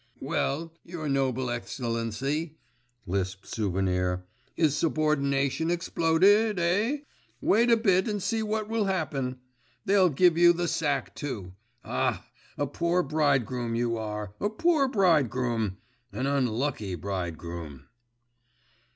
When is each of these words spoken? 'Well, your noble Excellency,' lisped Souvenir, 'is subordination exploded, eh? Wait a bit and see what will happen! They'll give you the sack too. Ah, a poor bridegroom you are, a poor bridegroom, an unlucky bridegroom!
'Well, 0.19 0.73
your 0.83 1.07
noble 1.07 1.51
Excellency,' 1.51 2.57
lisped 3.05 3.45
Souvenir, 3.45 4.25
'is 4.57 4.75
subordination 4.75 5.69
exploded, 5.69 6.57
eh? 6.57 7.01
Wait 7.39 7.69
a 7.69 7.77
bit 7.77 8.07
and 8.07 8.19
see 8.23 8.41
what 8.41 8.67
will 8.67 8.85
happen! 8.85 9.39
They'll 9.85 10.09
give 10.09 10.39
you 10.39 10.53
the 10.53 10.67
sack 10.67 11.13
too. 11.13 11.53
Ah, 11.85 12.25
a 12.57 12.65
poor 12.65 13.03
bridegroom 13.03 13.75
you 13.75 13.95
are, 13.95 14.33
a 14.41 14.49
poor 14.49 14.87
bridegroom, 14.87 15.77
an 16.11 16.25
unlucky 16.25 16.95
bridegroom! 16.95 17.85